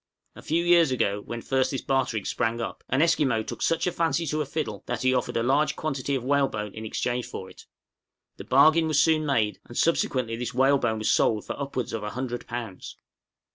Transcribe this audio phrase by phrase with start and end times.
[0.35, 3.91] A few years ago, when first this bartering sprang up, an Esquimaux took such a
[3.91, 7.51] fancy to a fiddle that he offered a large quantity of whalebone in exchange for
[7.51, 7.67] it.
[8.37, 12.09] The bargain was soon made, and subsequently this whalebone was sold for upwards of a
[12.09, 12.97] hundred pounds!